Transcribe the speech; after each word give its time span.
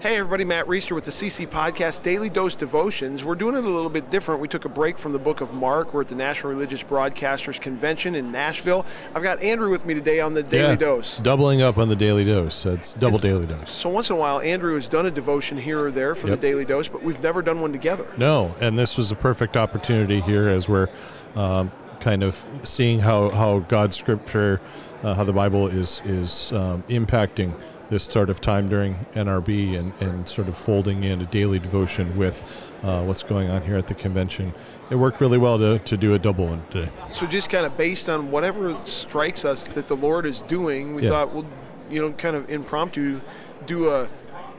Hey 0.00 0.16
everybody, 0.16 0.44
Matt 0.44 0.64
Reisetter 0.66 0.94
with 0.94 1.04
the 1.04 1.10
CC 1.10 1.46
Podcast 1.46 2.00
Daily 2.00 2.30
Dose 2.30 2.54
Devotions. 2.54 3.22
We're 3.22 3.34
doing 3.34 3.54
it 3.54 3.64
a 3.64 3.68
little 3.68 3.90
bit 3.90 4.08
different. 4.08 4.40
We 4.40 4.48
took 4.48 4.64
a 4.64 4.68
break 4.70 4.96
from 4.96 5.12
the 5.12 5.18
book 5.18 5.42
of 5.42 5.52
Mark. 5.52 5.92
We're 5.92 6.00
at 6.00 6.08
the 6.08 6.14
National 6.14 6.50
Religious 6.54 6.82
Broadcasters 6.82 7.60
Convention 7.60 8.14
in 8.14 8.32
Nashville. 8.32 8.86
I've 9.14 9.22
got 9.22 9.42
Andrew 9.42 9.68
with 9.68 9.84
me 9.84 9.92
today 9.92 10.18
on 10.20 10.32
the 10.32 10.42
Daily 10.42 10.70
Yeah, 10.70 10.76
Dose. 10.76 11.18
Doubling 11.18 11.60
up 11.60 11.76
on 11.76 11.90
the 11.90 11.96
daily 11.96 12.24
dose. 12.24 12.62
That's 12.62 12.94
double 12.94 13.18
daily 13.18 13.44
dose. 13.44 13.68
So 13.70 13.90
once 13.90 14.08
in 14.08 14.16
a 14.16 14.18
while, 14.18 14.40
Andrew 14.40 14.74
has 14.76 14.88
done 14.88 15.04
a 15.04 15.10
devotion 15.10 15.58
here 15.58 15.84
or 15.84 15.90
there 15.90 16.14
for 16.14 16.28
Yep. 16.28 16.40
the 16.40 16.48
Daily 16.48 16.64
Dose, 16.64 16.88
but 16.88 17.02
we've 17.02 17.22
never 17.22 17.42
done 17.42 17.60
one 17.60 17.72
together. 17.72 18.06
No, 18.16 18.54
and 18.58 18.78
this 18.78 18.96
was 18.96 19.12
a 19.12 19.16
perfect 19.16 19.58
opportunity 19.58 20.22
here 20.22 20.48
as 20.48 20.66
we're 20.66 20.88
um, 21.36 21.70
kind 22.00 22.22
of 22.22 22.42
seeing 22.64 23.00
how, 23.00 23.28
how 23.28 23.58
God's 23.58 23.96
scripture, 23.96 24.62
uh, 25.02 25.12
how 25.12 25.24
the 25.24 25.34
Bible 25.34 25.66
is 25.66 26.00
is 26.06 26.52
um, 26.52 26.84
impacting 26.88 27.52
this 27.90 28.04
sort 28.04 28.30
of 28.30 28.40
time 28.40 28.68
during 28.68 28.94
NRB 29.14 29.76
and, 29.78 29.92
and 30.00 30.28
sort 30.28 30.48
of 30.48 30.56
folding 30.56 31.04
in 31.04 31.20
a 31.20 31.26
daily 31.26 31.58
devotion 31.58 32.16
with 32.16 32.72
uh, 32.82 33.02
what's 33.02 33.22
going 33.24 33.50
on 33.50 33.62
here 33.62 33.76
at 33.76 33.88
the 33.88 33.94
convention. 33.94 34.54
It 34.90 34.94
worked 34.96 35.20
really 35.20 35.38
well 35.38 35.58
to, 35.58 35.78
to 35.80 35.96
do 35.96 36.14
a 36.14 36.18
double 36.18 36.46
one 36.46 36.62
today. 36.70 36.90
So 37.12 37.26
just 37.26 37.50
kind 37.50 37.66
of 37.66 37.76
based 37.76 38.08
on 38.08 38.30
whatever 38.30 38.78
strikes 38.84 39.44
us 39.44 39.66
that 39.68 39.88
the 39.88 39.96
Lord 39.96 40.24
is 40.24 40.40
doing, 40.42 40.94
we 40.94 41.02
Yeah. 41.02 41.08
thought 41.10 41.34
we'll, 41.34 41.46
you 41.90 42.00
know, 42.00 42.12
kind 42.12 42.36
of 42.36 42.48
impromptu 42.48 43.20
do 43.66 43.90
a 43.90 44.08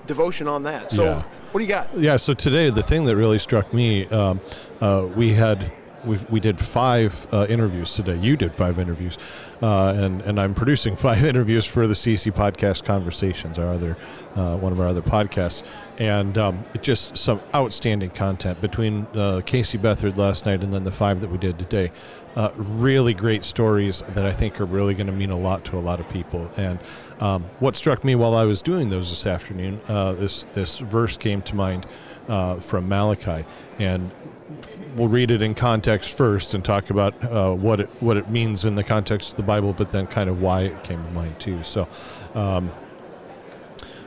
devotion 0.07 0.47
on 0.47 0.63
that. 0.63 0.91
So 0.91 1.05
Yeah. 1.05 1.23
what 1.53 1.59
do 1.61 1.65
you 1.65 1.69
got? 1.71 1.97
Yeah. 1.97 2.17
So 2.17 2.33
today, 2.33 2.69
the 2.69 2.83
thing 2.83 3.05
that 3.05 3.15
really 3.15 3.39
struck 3.39 3.73
me, 3.73 4.07
um, 4.07 4.41
uh, 4.81 5.07
we 5.15 5.33
had 5.33 5.71
we 6.05 6.17
we 6.29 6.39
did 6.39 6.59
five 6.59 7.27
uh, 7.31 7.45
interviews 7.49 7.93
today. 7.93 8.17
You 8.17 8.37
did 8.37 8.55
five 8.55 8.79
interviews, 8.79 9.17
uh, 9.61 9.93
and 9.97 10.21
and 10.21 10.39
I'm 10.39 10.53
producing 10.53 10.95
five 11.07 11.23
interviews 11.23 11.65
for 11.65 11.87
the 11.87 11.93
CC 11.93 12.31
Podcast 12.31 12.83
Conversations, 12.83 13.57
our 13.57 13.67
other 13.73 13.97
uh, 14.35 14.57
one 14.57 14.71
of 14.71 14.79
our 14.79 14.87
other 14.87 15.01
podcasts, 15.01 15.63
and 15.99 16.37
um, 16.37 16.63
just 16.81 17.17
some 17.17 17.41
outstanding 17.53 18.09
content 18.09 18.59
between 18.61 19.07
uh, 19.13 19.41
Casey 19.45 19.77
Bethard 19.77 20.17
last 20.17 20.45
night 20.45 20.63
and 20.63 20.73
then 20.73 20.83
the 20.83 20.91
five 20.91 21.21
that 21.21 21.29
we 21.29 21.37
did 21.37 21.59
today. 21.59 21.91
Uh, 22.33 22.49
really 22.55 23.13
great 23.13 23.43
stories 23.43 24.01
that 24.09 24.25
I 24.25 24.31
think 24.31 24.61
are 24.61 24.65
really 24.65 24.93
going 24.93 25.07
to 25.07 25.13
mean 25.13 25.31
a 25.31 25.37
lot 25.37 25.65
to 25.65 25.77
a 25.77 25.81
lot 25.81 25.99
of 25.99 26.07
people. 26.07 26.49
And 26.55 26.79
um, 27.19 27.43
what 27.59 27.75
struck 27.75 28.05
me 28.05 28.15
while 28.15 28.35
I 28.35 28.45
was 28.45 28.61
doing 28.61 28.89
those 28.89 29.09
this 29.09 29.25
afternoon, 29.25 29.81
uh, 29.89 30.13
this 30.13 30.43
this 30.53 30.79
verse 30.79 31.17
came 31.17 31.41
to 31.41 31.55
mind 31.55 31.85
uh, 32.29 32.55
from 32.55 32.87
Malachi, 32.87 33.45
and 33.79 34.11
we'll 34.95 35.07
read 35.07 35.31
it 35.31 35.41
in 35.41 35.55
context 35.55 36.17
first 36.17 36.53
and 36.53 36.63
talk 36.63 36.89
about 36.89 37.23
uh, 37.23 37.53
what 37.53 37.79
it 37.79 37.89
what 38.01 38.17
it 38.17 38.29
means 38.29 38.65
in 38.65 38.75
the 38.75 38.83
context 38.83 39.31
of 39.31 39.35
the 39.37 39.43
Bible, 39.43 39.73
but 39.73 39.91
then 39.91 40.07
kind 40.07 40.29
of 40.29 40.41
why 40.41 40.61
it 40.61 40.83
came 40.83 41.03
to 41.03 41.11
mind 41.11 41.39
too. 41.39 41.63
So. 41.63 41.87
Um, 42.33 42.71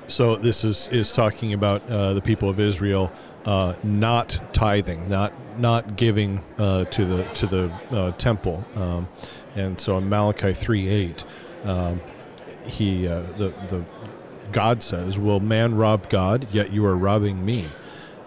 so 0.06 0.36
this 0.36 0.64
is 0.64 0.88
is 0.88 1.12
talking 1.12 1.54
about 1.54 1.88
uh, 1.88 2.12
the 2.12 2.20
people 2.20 2.48
of 2.48 2.60
Israel 2.60 3.10
uh, 3.46 3.74
not 3.82 4.38
tithing, 4.52 5.08
not 5.08 5.32
not 5.58 5.96
giving 5.96 6.42
uh, 6.58 6.84
to 6.84 7.04
the 7.04 7.24
to 7.34 7.46
the 7.46 7.72
uh, 7.90 8.10
temple, 8.12 8.64
um, 8.74 9.08
and 9.54 9.78
so 9.78 9.98
in 9.98 10.08
Malachi 10.08 10.52
three 10.52 10.88
eight, 10.88 11.24
um, 11.64 12.00
he 12.66 13.06
uh, 13.08 13.22
the 13.38 13.48
the 13.68 13.84
God 14.52 14.82
says, 14.82 15.18
"Will 15.18 15.40
man 15.40 15.74
rob 15.74 16.08
God? 16.08 16.46
Yet 16.52 16.72
you 16.72 16.84
are 16.86 16.96
robbing 16.96 17.44
me." 17.44 17.68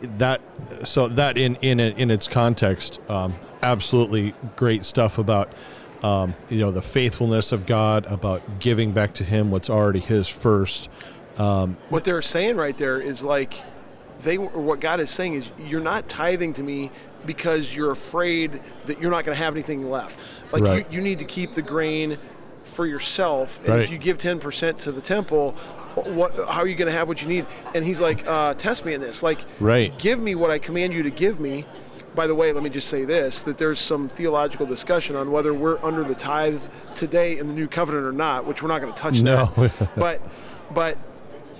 that 0.00 0.40
so 0.84 1.08
that 1.08 1.36
in 1.36 1.56
in 1.56 1.80
in 1.80 2.10
its 2.10 2.28
context 2.28 3.00
um, 3.08 3.34
absolutely 3.62 4.34
great 4.56 4.84
stuff 4.84 5.18
about 5.18 5.52
um, 6.02 6.34
you 6.48 6.58
know 6.58 6.70
the 6.70 6.82
faithfulness 6.82 7.52
of 7.52 7.66
God 7.66 8.06
about 8.06 8.60
giving 8.60 8.92
back 8.92 9.14
to 9.14 9.24
him 9.24 9.50
what's 9.50 9.70
already 9.70 10.00
his 10.00 10.28
first 10.28 10.88
what 11.88 12.04
they're 12.04 12.22
saying 12.22 12.56
right 12.56 12.76
there 12.76 13.00
is 13.00 13.22
like 13.22 13.54
they 14.20 14.36
what 14.38 14.80
God 14.80 15.00
is 15.00 15.10
saying 15.10 15.34
is 15.34 15.50
you're 15.58 15.80
not 15.80 16.08
tithing 16.08 16.52
to 16.54 16.62
me 16.62 16.90
because 17.26 17.74
you're 17.74 17.90
afraid 17.90 18.60
that 18.86 19.00
you're 19.00 19.10
not 19.10 19.24
going 19.24 19.36
to 19.36 19.42
have 19.42 19.54
anything 19.54 19.90
left. 19.90 20.24
Like 20.52 20.62
Right. 20.62 20.90
you, 20.90 20.96
you 20.96 21.02
need 21.02 21.18
to 21.18 21.24
keep 21.24 21.52
the 21.52 21.62
grain 21.62 22.18
for 22.64 22.86
yourself, 22.86 23.60
and 23.66 23.82
if 23.82 23.90
you 23.90 23.98
give 23.98 24.18
ten 24.18 24.38
percent 24.38 24.78
to 24.80 24.92
the 24.92 25.00
temple, 25.00 25.56
what 25.94 26.34
how 26.48 26.60
are 26.62 26.66
you 26.66 26.74
going 26.76 26.90
to 26.90 26.96
have 26.96 27.08
what 27.08 27.22
you 27.22 27.28
need? 27.28 27.46
And 27.74 27.84
He's 27.84 28.00
like, 28.00 28.26
uh, 28.26 28.54
test 28.54 28.84
me 28.84 28.94
in 28.94 29.00
this. 29.00 29.22
Like, 29.22 29.44
Right. 29.58 29.96
give 29.98 30.18
me 30.18 30.34
what 30.34 30.50
I 30.50 30.58
command 30.58 30.92
you 30.94 31.02
to 31.02 31.10
give 31.10 31.40
me. 31.40 31.64
By 32.14 32.26
the 32.26 32.34
way, 32.34 32.52
let 32.52 32.62
me 32.64 32.70
just 32.70 32.88
say 32.88 33.04
this: 33.04 33.42
that 33.44 33.58
there's 33.58 33.78
some 33.78 34.08
theological 34.08 34.66
discussion 34.66 35.14
on 35.14 35.30
whether 35.30 35.54
we're 35.54 35.78
under 35.84 36.02
the 36.02 36.14
tithe 36.14 36.62
today 36.96 37.38
in 37.38 37.46
the 37.46 37.52
new 37.52 37.68
covenant 37.68 38.04
or 38.04 38.12
not, 38.12 38.46
which 38.46 38.62
we're 38.62 38.68
not 38.68 38.80
going 38.80 38.92
to 38.92 38.98
touch. 39.00 39.20
No. 39.20 39.46
that. 39.56 39.90
but 39.96 40.20
but 40.74 40.98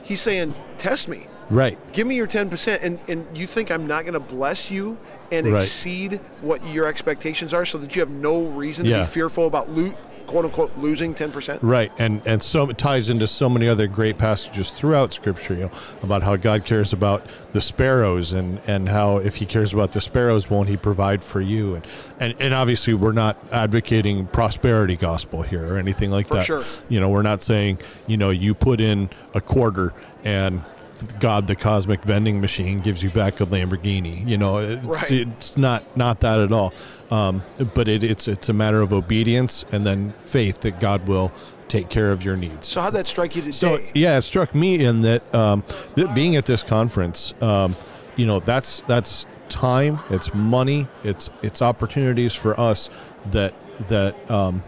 he's 0.02 0.20
saying, 0.20 0.54
test 0.78 1.08
me 1.08 1.26
right 1.50 1.78
give 1.92 2.06
me 2.06 2.14
your 2.14 2.28
10% 2.28 2.78
and, 2.80 3.00
and 3.08 3.26
you 3.36 3.44
think 3.44 3.72
i'm 3.72 3.84
not 3.88 4.02
going 4.02 4.12
to 4.14 4.20
bless 4.20 4.70
you 4.70 4.96
and 5.32 5.46
Right. 5.52 5.62
exceed 5.62 6.20
what 6.40 6.64
your 6.66 6.86
expectations 6.86 7.54
are 7.54 7.64
so 7.64 7.78
that 7.78 7.94
you 7.94 8.00
have 8.00 8.10
no 8.10 8.42
reason 8.42 8.84
to 8.84 8.90
Yeah. 8.90 9.00
be 9.00 9.06
fearful 9.06 9.46
about 9.46 9.70
lo- 9.70 9.94
quote 10.26 10.44
unquote 10.44 10.70
losing 10.78 11.12
10% 11.12 11.58
right 11.60 11.90
and 11.98 12.22
and 12.24 12.40
so 12.40 12.70
it 12.70 12.78
ties 12.78 13.08
into 13.08 13.26
so 13.26 13.48
many 13.48 13.66
other 13.66 13.88
great 13.88 14.16
passages 14.16 14.70
throughout 14.70 15.12
scripture 15.12 15.54
you 15.54 15.60
know 15.62 15.70
about 16.04 16.22
how 16.22 16.36
God 16.36 16.64
cares 16.64 16.92
about 16.92 17.26
the 17.52 17.60
sparrows 17.60 18.32
and 18.32 18.60
and 18.68 18.88
how 18.88 19.16
if 19.16 19.36
he 19.36 19.44
cares 19.46 19.72
about 19.72 19.90
the 19.90 20.00
sparrows 20.00 20.48
won't 20.48 20.68
he 20.68 20.76
provide 20.76 21.24
for 21.24 21.40
you 21.40 21.74
and 21.74 21.84
and, 22.20 22.34
and 22.38 22.54
obviously 22.54 22.94
we're 22.94 23.10
not 23.10 23.38
advocating 23.50 24.24
prosperity 24.28 24.94
gospel 24.94 25.42
here 25.42 25.66
or 25.74 25.78
anything 25.78 26.12
like 26.12 26.28
For 26.28 26.34
that 26.34 26.44
sure. 26.44 26.62
you 26.88 27.00
know 27.00 27.08
we're 27.08 27.22
not 27.22 27.42
saying 27.42 27.78
you 28.06 28.16
know 28.16 28.30
you 28.30 28.54
put 28.54 28.80
in 28.80 29.10
a 29.34 29.40
quarter 29.40 29.92
and 30.22 30.62
God, 31.18 31.46
the 31.46 31.56
cosmic 31.56 32.02
vending 32.02 32.40
machine, 32.40 32.80
gives 32.80 33.02
you 33.02 33.10
back 33.10 33.40
a 33.40 33.46
Lamborghini. 33.46 34.26
You 34.26 34.38
know, 34.38 34.58
it's, 34.58 34.86
Right. 34.86 35.10
it's 35.10 35.56
not 35.56 35.96
not 35.96 36.20
that 36.20 36.38
at 36.38 36.52
all. 36.52 36.72
Um, 37.10 37.42
but 37.74 37.88
it, 37.88 38.02
it's 38.02 38.28
it's 38.28 38.48
a 38.48 38.52
matter 38.52 38.80
of 38.82 38.92
obedience 38.92 39.64
and 39.72 39.86
then 39.86 40.12
faith 40.18 40.60
that 40.62 40.80
God 40.80 41.06
will 41.08 41.32
take 41.68 41.88
care 41.88 42.10
of 42.10 42.24
your 42.24 42.36
needs. 42.36 42.66
so 42.66 42.80
how'd 42.80 42.92
that 42.94 43.06
strike 43.06 43.36
you 43.36 43.42
today 43.42 43.52
So 43.52 43.80
yeah, 43.94 44.18
it 44.18 44.22
struck 44.22 44.54
me 44.56 44.84
in 44.84 45.02
that, 45.02 45.32
um, 45.32 45.62
that 45.94 46.14
being 46.16 46.34
at 46.34 46.44
this 46.44 46.64
conference, 46.64 47.32
um, 47.40 47.76
you 48.16 48.26
know, 48.26 48.40
that's 48.40 48.80
that's 48.88 49.24
time, 49.48 50.00
it's 50.10 50.34
money, 50.34 50.88
it's 51.04 51.30
it's 51.42 51.62
opportunities 51.62 52.34
for 52.34 52.58
us 52.58 52.90
that 53.30 53.54
that 53.88 54.30
um, 54.30 54.62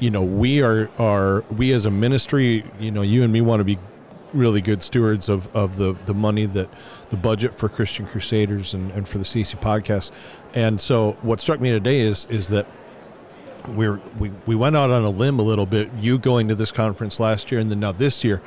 you 0.00 0.10
know 0.10 0.22
we 0.22 0.60
are 0.62 0.90
are 0.98 1.42
we 1.56 1.72
as 1.72 1.84
a 1.84 1.90
ministry, 1.90 2.64
you 2.80 2.90
know, 2.90 3.02
you 3.02 3.22
and 3.22 3.32
me 3.32 3.40
want 3.40 3.60
to 3.60 3.64
be 3.64 3.78
really 4.34 4.60
good 4.60 4.82
stewards 4.82 5.28
of, 5.28 5.54
of 5.54 5.76
the, 5.76 5.96
the 6.06 6.14
money 6.14 6.46
that 6.46 6.68
the 7.10 7.16
budget 7.16 7.54
for 7.54 7.68
Christian 7.68 8.06
Crusaders 8.06 8.74
and, 8.74 8.90
and 8.92 9.08
for 9.08 9.18
the 9.18 9.24
CC 9.24 9.58
podcast. 9.58 10.10
And 10.54 10.80
so 10.80 11.12
what 11.22 11.40
struck 11.40 11.60
me 11.60 11.70
today 11.70 12.00
is 12.00 12.26
is 12.26 12.48
that 12.48 12.66
we're 13.68 14.00
we, 14.18 14.30
we 14.46 14.54
went 14.54 14.76
out 14.76 14.90
on 14.90 15.04
a 15.04 15.10
limb 15.10 15.38
a 15.38 15.42
little 15.42 15.66
bit 15.66 15.90
you 15.98 16.18
going 16.18 16.48
to 16.48 16.54
this 16.54 16.70
conference 16.70 17.18
last 17.18 17.50
year 17.50 17.60
and 17.60 17.70
then 17.70 17.80
now 17.80 17.92
this 17.92 18.22
year 18.22 18.42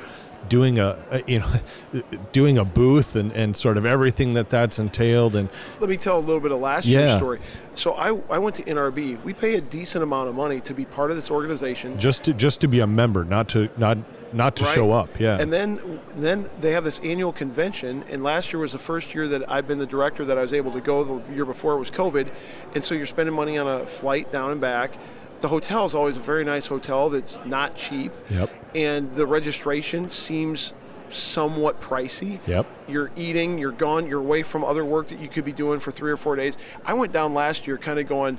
doing 0.48 0.78
a, 0.78 0.96
a 1.10 1.22
you 1.26 1.40
know 1.40 1.52
doing 2.32 2.58
a 2.58 2.64
booth 2.64 3.16
and, 3.16 3.32
and 3.32 3.56
sort 3.56 3.76
of 3.76 3.84
everything 3.84 4.34
that 4.34 4.48
that's 4.48 4.78
entailed 4.78 5.34
and 5.34 5.48
let 5.80 5.90
me 5.90 5.96
tell 5.96 6.18
a 6.18 6.20
little 6.20 6.40
bit 6.40 6.52
of 6.52 6.60
last 6.60 6.86
year's 6.86 7.16
story. 7.16 7.40
So 7.74 7.94
I, 7.94 8.08
I 8.30 8.38
went 8.38 8.56
to 8.56 8.62
nrb 8.62 9.22
we 9.24 9.32
pay 9.32 9.56
a 9.56 9.60
decent 9.60 10.02
amount 10.02 10.28
of 10.28 10.34
money 10.34 10.60
to 10.60 10.74
be 10.74 10.84
part 10.84 11.10
of 11.10 11.16
this 11.16 11.30
organization. 11.30 11.98
Just 11.98 12.24
to 12.24 12.34
just 12.34 12.60
to 12.60 12.68
be 12.68 12.80
a 12.80 12.86
member 12.86 13.24
not 13.24 13.48
to 13.50 13.68
not 13.76 13.98
not 14.32 14.56
to 14.56 14.64
Right. 14.64 14.74
show 14.74 14.92
up 14.92 15.18
yeah 15.18 15.38
And 15.40 15.52
then 15.52 16.00
then 16.16 16.48
they 16.60 16.72
have 16.72 16.84
this 16.84 17.00
annual 17.00 17.32
convention, 17.32 18.04
and 18.10 18.22
last 18.22 18.52
year 18.52 18.60
was 18.60 18.72
the 18.72 18.78
first 18.78 19.14
year 19.14 19.28
that 19.28 19.50
I've 19.50 19.66
been 19.66 19.78
the 19.78 19.86
director 19.86 20.24
that 20.24 20.36
I 20.36 20.42
was 20.42 20.52
able 20.52 20.72
to 20.72 20.80
go. 20.80 21.04
The 21.04 21.34
year 21.34 21.44
before 21.44 21.74
it 21.74 21.78
was 21.78 21.90
COVID, 21.90 22.28
and 22.74 22.84
so 22.84 22.94
you're 22.94 23.06
spending 23.06 23.34
money 23.34 23.56
on 23.58 23.66
a 23.66 23.86
flight 23.86 24.30
down 24.32 24.50
and 24.50 24.60
back. 24.60 24.92
The 25.40 25.48
hotel 25.48 25.84
is 25.84 25.94
always 25.94 26.16
a 26.16 26.20
very 26.20 26.44
nice 26.44 26.66
hotel 26.66 27.10
that's 27.10 27.38
not 27.44 27.76
cheap. 27.76 28.10
Yep. 28.30 28.50
And 28.74 29.14
the 29.14 29.24
registration 29.26 30.10
seems 30.10 30.72
somewhat 31.10 31.80
pricey. 31.80 32.40
Yep. 32.46 32.66
You're 32.88 33.10
eating, 33.16 33.56
you're 33.56 33.72
gone, 33.72 34.06
you're 34.06 34.20
away 34.20 34.42
from 34.42 34.64
other 34.64 34.84
work 34.84 35.08
that 35.08 35.20
you 35.20 35.28
could 35.28 35.44
be 35.44 35.52
doing 35.52 35.78
for 35.80 35.90
three 35.90 36.10
or 36.10 36.16
four 36.16 36.34
days. 36.36 36.58
I 36.84 36.92
went 36.94 37.12
down 37.12 37.34
last 37.34 37.66
year 37.66 37.78
kind 37.78 37.98
of 37.98 38.08
going, 38.08 38.38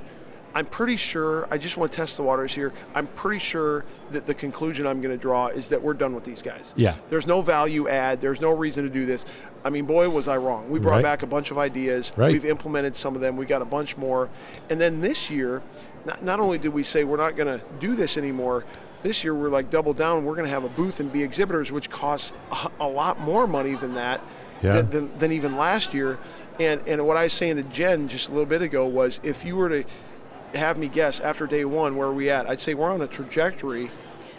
I'm 0.54 0.66
pretty 0.66 0.96
sure, 0.96 1.46
I 1.50 1.58
just 1.58 1.76
want 1.76 1.92
to 1.92 1.96
test 1.96 2.16
the 2.16 2.22
waters 2.24 2.52
here. 2.54 2.72
I'm 2.94 3.06
pretty 3.06 3.38
sure 3.38 3.84
that 4.10 4.26
the 4.26 4.34
conclusion 4.34 4.86
I'm 4.86 5.00
going 5.00 5.14
to 5.16 5.20
draw 5.20 5.46
is 5.46 5.68
that 5.68 5.80
we're 5.82 5.94
done 5.94 6.14
with 6.14 6.24
these 6.24 6.42
guys. 6.42 6.74
Yeah. 6.76 6.96
There's 7.08 7.26
no 7.26 7.40
value 7.40 7.88
add, 7.88 8.20
there's 8.20 8.40
no 8.40 8.50
reason 8.50 8.84
to 8.84 8.90
do 8.90 9.06
this. 9.06 9.24
I 9.64 9.70
mean, 9.70 9.84
boy, 9.84 10.08
was 10.08 10.26
I 10.26 10.38
wrong. 10.38 10.68
We 10.70 10.78
brought 10.80 10.94
Right. 10.96 11.02
back 11.02 11.22
a 11.22 11.26
bunch 11.26 11.50
of 11.50 11.58
ideas. 11.58 12.12
Right. 12.16 12.32
We've 12.32 12.44
implemented 12.46 12.96
some 12.96 13.14
of 13.14 13.20
them. 13.20 13.36
We 13.36 13.46
got 13.46 13.62
a 13.62 13.66
bunch 13.66 13.96
more. 13.96 14.28
And 14.70 14.80
then 14.80 15.00
this 15.02 15.30
year, 15.30 15.62
not, 16.04 16.24
not 16.24 16.40
only 16.40 16.58
did 16.58 16.72
we 16.72 16.82
say 16.82 17.04
we're 17.04 17.16
not 17.18 17.36
going 17.36 17.58
to 17.58 17.64
do 17.78 17.94
this 17.94 18.16
anymore, 18.16 18.64
this 19.02 19.22
year 19.22 19.34
we're 19.34 19.50
like 19.50 19.70
double 19.70 19.92
down. 19.92 20.24
We're 20.24 20.34
going 20.34 20.46
to 20.46 20.50
have 20.52 20.64
a 20.64 20.68
booth 20.68 20.98
and 20.98 21.12
be 21.12 21.22
exhibitors, 21.22 21.70
which 21.70 21.90
costs 21.90 22.32
a, 22.50 22.70
a 22.80 22.88
lot 22.88 23.20
more 23.20 23.46
money 23.46 23.74
than 23.74 23.94
that, 23.94 24.24
Yeah. 24.62 24.80
than, 24.80 24.90
than, 24.90 25.18
than 25.18 25.32
even 25.32 25.56
last 25.56 25.94
year. 25.94 26.18
And 26.58 26.82
and 26.86 27.06
what 27.06 27.16
I 27.16 27.24
was 27.24 27.32
saying 27.32 27.56
to 27.56 27.62
Jen 27.62 28.08
just 28.08 28.28
a 28.28 28.32
little 28.32 28.44
bit 28.46 28.60
ago 28.60 28.86
was, 28.86 29.18
if 29.22 29.44
you 29.46 29.56
were 29.56 29.68
to 29.70 29.84
have 30.54 30.78
me 30.78 30.88
guess 30.88 31.20
after 31.20 31.46
day 31.46 31.64
one 31.64 31.96
where 31.96 32.08
are 32.08 32.12
we 32.12 32.30
at, 32.30 32.48
I'd 32.48 32.60
say 32.60 32.74
we're 32.74 32.90
on 32.90 33.02
a 33.02 33.06
trajectory. 33.06 33.90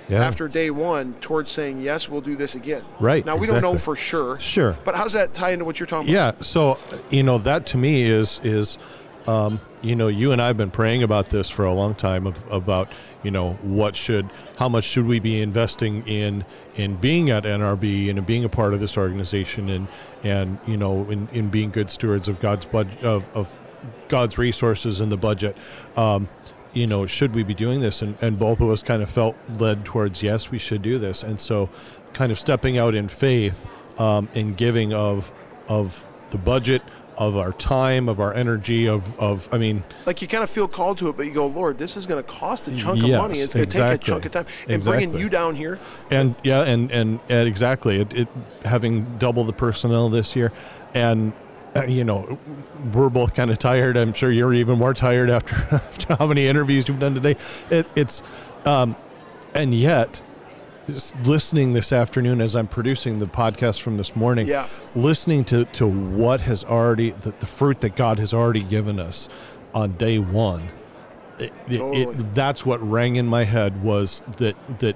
Yeah. 0.10 0.26
After 0.26 0.50
day 0.50 0.72
one, 0.72 1.14
towards 1.16 1.52
saying 1.52 1.80
yes, 1.82 2.10
we'll 2.10 2.22
do 2.22 2.36
this 2.36 2.56
again. 2.56 2.84
Right, 3.00 3.26
now, 3.26 3.38
we 3.38 3.48
don't 3.48 3.62
know 3.62 3.78
for 3.78 3.96
sure. 3.96 4.38
Sure. 4.40 4.78
But 4.84 4.96
how's 4.96 5.14
that 5.14 5.34
tie 5.34 5.52
into 5.52 5.64
what 5.64 5.80
you're 5.80 5.88
talking 5.88 6.14
about? 6.14 6.36
Yeah. 6.36 6.42
So, 6.42 6.80
you 7.10 7.24
know, 7.24 7.38
that 7.38 7.66
to 7.68 7.78
me 7.78 8.04
is 8.04 8.42
is, 8.44 8.78
um, 9.26 9.62
you 9.82 9.96
know, 9.96 10.08
you 10.08 10.32
and 10.32 10.42
I 10.42 10.48
have 10.48 10.58
been 10.58 10.72
praying 10.72 11.04
about 11.04 11.30
this 11.30 11.50
for 11.50 11.66
a 11.66 11.74
long 11.74 11.96
time 11.96 12.28
of, 12.28 12.52
about, 12.52 12.92
you 13.24 13.32
know, 13.32 13.54
what 13.62 13.96
should, 13.96 14.30
how 14.58 14.68
much 14.68 14.84
should 14.84 15.06
we 15.06 15.20
be 15.20 15.42
investing 15.42 16.06
in 16.08 16.46
in 16.76 16.96
being 16.96 17.30
at 17.30 17.44
NRB 17.44 18.10
and 18.10 18.20
in 18.20 18.26
being 18.26 18.44
a 18.44 18.50
part 18.50 18.74
of 18.74 18.80
this 18.80 18.98
organization 18.98 19.70
and 19.70 19.88
and 20.24 20.58
you 20.66 20.78
know 20.78 21.10
in, 21.10 21.28
in 21.34 21.50
being 21.50 21.70
good 21.70 21.92
stewards 21.92 22.28
of 22.28 22.40
God's 22.40 22.66
budget 22.66 23.04
of, 23.04 23.28
of 23.36 23.58
God's 24.08 24.38
resources 24.38 25.00
and 25.00 25.12
the 25.12 25.18
budget. 25.18 25.56
Um, 25.96 26.30
you 26.74 26.88
know, 26.88 27.06
should 27.06 27.36
we 27.36 27.44
be 27.44 27.54
doing 27.54 27.82
this? 27.82 28.02
And, 28.02 28.18
and 28.22 28.40
both 28.40 28.62
of 28.62 28.70
us 28.70 28.82
kind 28.82 29.02
of 29.02 29.10
felt 29.10 29.36
led 29.60 29.84
towards 29.86 30.24
yes, 30.24 30.52
we 30.52 30.58
should 30.58 30.82
do 30.82 31.00
this. 31.00 31.24
And 31.24 31.40
so, 31.40 31.70
kind 32.14 32.32
of 32.32 32.40
stepping 32.40 32.78
out 32.78 32.96
in 32.96 33.08
faith 33.08 33.66
um, 33.98 34.30
in 34.34 34.54
giving 34.54 34.94
of 34.94 35.32
of 35.68 36.08
the 36.32 36.38
budget, 36.38 36.82
of 37.18 37.36
our 37.38 37.52
time, 37.52 38.08
of 38.08 38.20
our 38.20 38.34
energy, 38.34 38.88
of 38.88 39.20
of 39.20 39.54
I 39.54 39.58
mean, 39.58 39.84
like 40.06 40.22
you 40.22 40.28
kind 40.28 40.44
of 40.44 40.50
feel 40.50 40.68
called 40.68 40.98
to 41.00 41.10
it, 41.10 41.18
but 41.18 41.26
you 41.26 41.34
go, 41.34 41.46
Lord, 41.48 41.78
this 41.78 41.98
is 41.98 42.08
going 42.08 42.24
to 42.24 42.30
cost 42.30 42.68
a 42.68 42.76
chunk 42.76 43.02
Yes, 43.02 43.12
of 43.12 43.22
money. 43.22 43.40
It's 43.40 43.54
going 43.54 43.66
to 43.66 43.72
take 43.72 43.82
a 43.82 43.92
exactly. 43.94 44.12
chunk 44.12 44.26
of 44.26 44.32
time. 44.32 44.46
And 44.68 44.84
bringing 44.84 45.10
Exactly. 45.10 45.22
you 45.22 45.30
down 45.30 45.56
here, 45.56 45.80
and 46.10 46.36
yeah, 46.44 46.62
and 46.64 46.90
and, 46.92 47.20
and 47.30 47.48
exactly 47.48 48.00
it, 48.00 48.14
it 48.14 48.28
having 48.64 49.18
double 49.18 49.44
the 49.44 49.54
personnel 49.54 50.10
this 50.10 50.36
year, 50.36 50.54
and 50.94 51.34
uh, 51.76 51.84
you 51.86 52.04
know 52.04 52.38
we're 52.94 53.10
both 53.10 53.34
kind 53.34 53.50
of 53.52 53.58
tired. 53.60 53.98
I'm 53.98 54.14
sure 54.14 54.32
you're 54.32 54.54
even 54.54 54.78
more 54.78 54.94
tired 54.94 55.30
after, 55.30 55.56
after 55.76 56.16
how 56.16 56.28
many 56.28 56.48
interviews 56.48 56.88
you've 56.88 57.00
done 57.00 57.14
today. 57.14 57.36
It, 57.70 57.92
it's 57.96 58.22
um, 58.66 58.96
and 59.54 59.74
yet 59.74 60.22
just 60.88 61.16
listening 61.24 61.74
this 61.74 61.94
afternoon 61.94 62.42
as 62.42 62.56
I'm 62.56 62.68
producing 62.68 63.20
the 63.20 63.28
podcast 63.28 63.82
from 63.82 63.98
this 63.98 64.16
morning, 64.16 64.48
Yeah. 64.48 64.68
listening 64.96 65.46
to, 65.46 65.64
to 65.66 65.88
what 65.88 66.42
has 66.42 66.64
already 66.64 67.12
the, 67.12 67.32
the 67.40 67.46
fruit 67.46 67.82
that 67.82 67.96
God 67.96 68.18
has 68.20 68.34
already 68.34 68.64
given 68.64 69.00
us 69.00 69.30
on 69.74 69.94
day 69.94 70.18
one. 70.20 70.70
It, 71.40 71.54
it- 71.68 71.78
Totally. 71.78 72.02
it- 72.02 72.34
that's 72.36 72.66
what 72.66 72.82
rang 72.88 73.16
in 73.16 73.28
my 73.28 73.44
head 73.46 73.84
was 73.84 74.22
that 74.38 74.56
that 74.80 74.96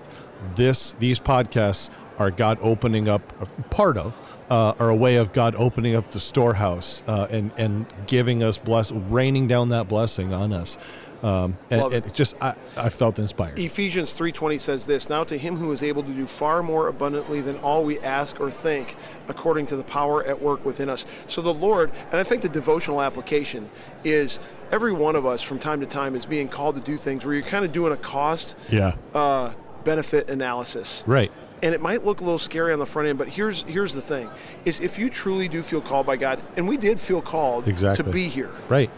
this 0.55 0.95
these 0.99 1.19
podcasts 1.19 1.89
are 2.17 2.31
God 2.31 2.57
opening 2.61 3.07
up 3.07 3.21
a 3.41 3.45
part 3.69 3.97
of 3.97 4.17
uh, 4.49 4.73
are 4.79 4.89
a 4.89 4.95
way 4.95 5.15
of 5.15 5.33
God 5.33 5.55
opening 5.55 5.95
up 5.95 6.11
the 6.11 6.19
storehouse 6.19 7.03
uh, 7.07 7.27
and 7.29 7.51
and 7.57 7.85
giving 8.07 8.43
us 8.43 8.57
bless 8.57 8.91
raining 8.91 9.47
down 9.47 9.69
that 9.69 9.87
blessing 9.87 10.33
on 10.33 10.53
us. 10.53 10.77
Um, 11.23 11.57
and 11.71 11.81
and 11.93 12.05
it. 12.05 12.13
just 12.13 12.35
I, 12.41 12.53
I 12.77 12.89
felt 12.89 13.17
inspired. 13.17 13.57
Ephesians 13.57 14.13
3:20 14.13 14.59
says 14.59 14.85
this, 14.85 15.09
"Now 15.09 15.23
to 15.23 15.37
him 15.37 15.55
who 15.57 15.71
is 15.71 15.81
able 15.81 16.03
to 16.03 16.11
do 16.11 16.27
far 16.27 16.61
more 16.61 16.87
abundantly 16.87 17.41
than 17.41 17.57
all 17.59 17.83
we 17.83 17.99
ask 18.01 18.39
or 18.39 18.51
think, 18.51 18.95
according 19.27 19.65
to 19.67 19.75
the 19.75 19.83
power 19.83 20.23
at 20.23 20.39
work 20.39 20.63
within 20.65 20.87
us." 20.89 21.05
So 21.27 21.41
the 21.41 21.53
Lord, 21.53 21.91
and 22.11 22.19
I 22.19 22.23
think 22.23 22.43
the 22.43 22.49
devotional 22.49 23.01
application 23.01 23.69
is 24.03 24.37
every 24.71 24.91
one 24.91 25.15
of 25.15 25.25
us 25.25 25.41
from 25.41 25.57
time 25.57 25.79
to 25.79 25.87
time 25.87 26.15
is 26.15 26.25
being 26.27 26.47
called 26.47 26.75
to 26.75 26.81
do 26.81 26.95
things 26.97 27.25
where 27.25 27.33
you're 27.33 27.43
kind 27.43 27.65
of 27.65 27.71
doing 27.71 27.91
a 27.93 27.97
cost 27.97 28.55
Yeah. 28.69 28.93
uh, 29.15 29.51
benefit 29.83 30.29
analysis. 30.29 31.03
Right. 31.07 31.31
And 31.63 31.73
it 31.73 31.81
might 31.81 32.03
look 32.05 32.19
a 32.21 32.23
little 32.23 32.37
scary 32.39 32.73
on 32.73 32.79
the 32.79 32.85
front 32.85 33.07
end 33.07 33.17
but 33.17 33.29
here's 33.29 33.63
here's 33.63 33.93
the 33.93 34.01
thing 34.01 34.29
is 34.65 34.79
if 34.79 34.99
you 34.99 35.09
truly 35.09 35.47
do 35.47 35.61
feel 35.61 35.81
called 35.81 36.05
by 36.05 36.15
god 36.17 36.39
and 36.57 36.67
we 36.67 36.77
did 36.77 36.99
feel 36.99 37.21
called 37.21 37.67
Exactly. 37.67 38.03
to 38.05 38.11
be 38.11 38.27
here 38.27 38.51
Right. 38.69 38.89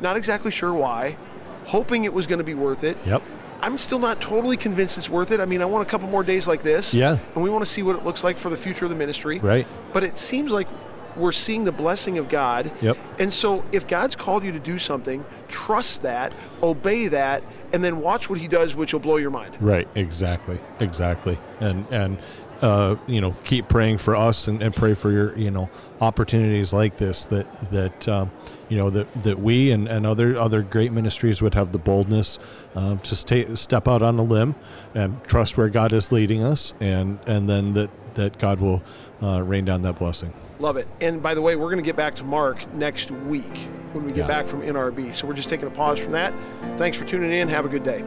not 0.00 0.16
exactly 0.16 0.50
sure 0.50 0.72
why 0.72 1.16
hoping 1.66 2.04
it 2.04 2.12
was 2.12 2.26
going 2.26 2.38
to 2.38 2.44
be 2.44 2.54
worth 2.54 2.84
it 2.84 2.96
Yep. 3.06 3.22
i'm 3.60 3.76
still 3.78 3.98
not 3.98 4.20
totally 4.20 4.56
convinced 4.56 4.96
it's 4.98 5.10
worth 5.10 5.32
it 5.32 5.40
i 5.40 5.44
mean 5.46 5.60
i 5.62 5.64
want 5.64 5.86
a 5.86 5.90
couple 5.90 6.08
more 6.08 6.22
days 6.22 6.46
like 6.46 6.62
this 6.62 6.94
Yeah. 6.94 7.18
and 7.34 7.42
we 7.42 7.50
want 7.50 7.64
to 7.64 7.70
see 7.70 7.82
what 7.82 7.96
it 7.96 8.04
looks 8.04 8.22
like 8.22 8.38
for 8.38 8.50
the 8.50 8.56
future 8.56 8.84
of 8.84 8.90
the 8.90 8.96
ministry 8.96 9.38
Right. 9.40 9.66
but 9.92 10.04
it 10.04 10.18
seems 10.18 10.52
like 10.52 10.68
we're 11.16 11.32
seeing 11.32 11.64
the 11.64 11.72
blessing 11.72 12.18
of 12.18 12.28
God. 12.28 12.70
Yep. 12.82 12.96
And 13.18 13.32
so 13.32 13.64
if 13.72 13.86
God's 13.86 14.16
called 14.16 14.44
you 14.44 14.52
to 14.52 14.60
do 14.60 14.78
something, 14.78 15.24
trust 15.48 16.02
that, 16.02 16.34
obey 16.62 17.08
that, 17.08 17.42
and 17.72 17.82
then 17.82 18.00
watch 18.00 18.30
what 18.30 18.38
he 18.38 18.48
does, 18.48 18.74
which 18.74 18.92
will 18.92 19.00
blow 19.00 19.16
your 19.16 19.30
mind. 19.30 19.56
Right. 19.60 19.88
Exactly. 19.94 20.60
Exactly. 20.80 21.38
And 21.60 21.86
and 21.90 22.18
uh, 22.62 22.96
you 23.06 23.20
know 23.20 23.36
keep 23.44 23.68
praying 23.68 23.98
for 23.98 24.16
us 24.16 24.48
and, 24.48 24.62
and 24.62 24.74
pray 24.74 24.94
for 24.94 25.10
your 25.10 25.36
you 25.38 25.50
know 25.50 25.70
opportunities 26.00 26.72
like 26.72 26.96
this 26.96 27.26
that 27.26 27.54
that 27.70 28.08
um, 28.08 28.30
you 28.68 28.76
know 28.76 28.90
that 28.90 29.22
that 29.22 29.38
we 29.38 29.70
and, 29.70 29.88
and 29.88 30.06
other 30.06 30.38
other 30.38 30.62
great 30.62 30.92
ministries 30.92 31.42
would 31.42 31.54
have 31.54 31.72
the 31.72 31.78
boldness 31.78 32.38
um, 32.74 32.98
to 33.00 33.14
stay, 33.14 33.54
step 33.54 33.88
out 33.88 34.02
on 34.02 34.18
a 34.18 34.22
limb 34.22 34.54
and 34.94 35.22
trust 35.24 35.56
where 35.58 35.68
God 35.68 35.92
is 35.92 36.12
leading 36.12 36.42
us 36.42 36.74
and 36.80 37.18
and 37.26 37.48
then 37.48 37.74
that 37.74 37.90
that 38.16 38.36
God 38.38 38.60
will 38.60 38.82
uh, 39.22 39.42
rain 39.42 39.64
down 39.64 39.80
that 39.82 39.98
blessing. 39.98 40.32
Love 40.58 40.76
it. 40.76 40.88
And 41.00 41.22
by 41.22 41.34
the 41.34 41.42
way, 41.42 41.54
we're 41.56 41.66
going 41.70 41.76
to 41.78 41.82
get 41.82 41.96
back 41.96 42.14
to 42.16 42.24
Mark 42.24 42.72
next 42.74 43.10
week 43.10 43.68
when 43.92 44.04
we 44.04 44.10
get 44.12 44.20
Yeah. 44.22 44.26
back 44.26 44.48
from 44.48 44.62
NRB. 44.62 45.14
So 45.14 45.26
we're 45.26 45.34
just 45.34 45.48
taking 45.48 45.66
a 45.68 45.70
pause 45.70 45.98
from 46.00 46.12
that. 46.12 46.34
Thanks 46.78 46.98
for 46.98 47.04
tuning 47.04 47.30
in. 47.32 47.48
Have 47.48 47.64
a 47.64 47.68
good 47.68 47.82
day. 47.84 48.02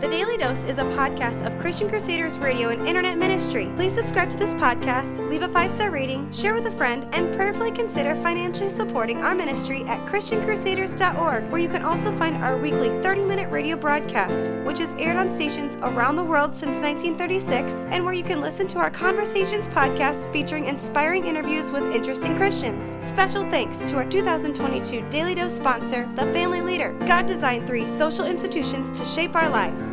The 0.00 0.08
Daily 0.08 0.36
Dose 0.36 0.64
is 0.64 0.78
a 0.78 0.84
podcast 0.84 1.46
of 1.46 1.51
Christian 1.62 1.88
Crusaders 1.88 2.40
Radio 2.40 2.70
and 2.70 2.88
Internet 2.88 3.18
Ministry. 3.18 3.70
Please 3.76 3.94
subscribe 3.94 4.28
to 4.30 4.36
this 4.36 4.52
podcast, 4.54 5.26
leave 5.30 5.42
a 5.42 5.48
five 5.48 5.70
star 5.70 5.92
rating, 5.92 6.28
share 6.32 6.54
with 6.54 6.66
a 6.66 6.70
friend, 6.72 7.06
and 7.12 7.32
prayerfully 7.36 7.70
consider 7.70 8.16
financially 8.16 8.68
supporting 8.68 9.18
our 9.18 9.32
ministry 9.32 9.84
at 9.84 10.04
ChristianCrusaders.org, 10.06 11.48
where 11.52 11.60
you 11.60 11.68
can 11.68 11.82
also 11.82 12.10
find 12.10 12.42
our 12.42 12.58
weekly 12.58 12.88
30 13.00 13.24
minute 13.24 13.48
radio 13.48 13.76
broadcast, 13.76 14.50
which 14.64 14.80
is 14.80 14.94
aired 14.94 15.16
on 15.16 15.30
stations 15.30 15.76
around 15.82 16.16
the 16.16 16.24
world 16.24 16.52
since 16.52 16.82
1936, 16.82 17.86
and 17.90 18.04
where 18.04 18.12
you 18.12 18.24
can 18.24 18.40
listen 18.40 18.66
to 18.66 18.78
our 18.78 18.90
Conversations 18.90 19.68
podcast 19.68 20.32
featuring 20.32 20.64
inspiring 20.64 21.28
interviews 21.28 21.70
with 21.70 21.84
interesting 21.94 22.36
Christians. 22.36 22.98
Special 23.00 23.48
thanks 23.50 23.78
to 23.88 23.94
our 23.98 24.04
2022 24.04 25.08
Daily 25.10 25.36
Dose 25.36 25.54
sponsor, 25.54 26.10
The 26.16 26.32
Family 26.32 26.60
Leader. 26.60 26.92
God 27.06 27.26
designed 27.26 27.68
three 27.68 27.86
social 27.86 28.26
institutions 28.26 28.90
to 28.98 29.04
shape 29.04 29.36
our 29.36 29.48
lives 29.48 29.92